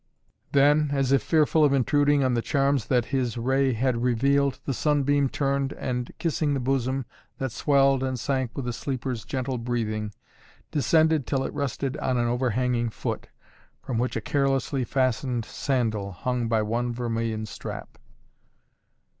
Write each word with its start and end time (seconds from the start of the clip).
Then, 0.51 0.89
as 0.91 1.11
if 1.11 1.21
fearful 1.21 1.63
of 1.63 1.73
intruding 1.73 2.23
on 2.23 2.33
the 2.33 2.41
charms 2.41 2.87
that 2.87 3.05
his 3.13 3.37
ray 3.37 3.73
had 3.73 4.01
revealed, 4.01 4.59
the 4.65 4.73
sunbeam 4.73 5.29
turned 5.29 5.73
and, 5.73 6.11
kissing 6.17 6.55
the 6.55 6.59
bosom 6.59 7.05
that 7.37 7.51
swelled 7.51 8.01
and 8.01 8.19
sank 8.19 8.55
with 8.55 8.65
the 8.65 8.73
sleeper's 8.73 9.23
gentle 9.25 9.59
breathing, 9.59 10.11
descended 10.71 11.27
till 11.27 11.43
it 11.43 11.53
rested 11.53 11.97
on 11.97 12.17
an 12.17 12.25
overhanging 12.25 12.89
foot, 12.89 13.27
from 13.83 13.99
which 13.99 14.15
a 14.15 14.21
carelessly 14.21 14.83
fastened 14.83 15.45
sandal 15.45 16.11
hung 16.11 16.47
by 16.47 16.63
one 16.63 16.91
vermilion 16.93 17.45
strap. 17.45 17.99